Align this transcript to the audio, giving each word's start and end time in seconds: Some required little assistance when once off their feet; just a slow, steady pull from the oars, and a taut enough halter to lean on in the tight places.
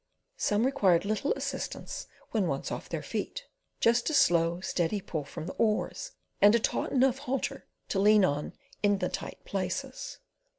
Some 0.37 0.65
required 0.65 1.05
little 1.05 1.31
assistance 1.33 2.07
when 2.31 2.47
once 2.47 2.71
off 2.71 2.89
their 2.89 3.03
feet; 3.03 3.45
just 3.79 4.09
a 4.09 4.15
slow, 4.15 4.59
steady 4.59 4.99
pull 4.99 5.23
from 5.23 5.45
the 5.45 5.53
oars, 5.59 6.13
and 6.41 6.55
a 6.55 6.59
taut 6.59 6.91
enough 6.91 7.19
halter 7.19 7.67
to 7.89 7.99
lean 7.99 8.25
on 8.25 8.53
in 8.81 8.97
the 8.97 9.09
tight 9.09 9.37
places. 9.45 10.17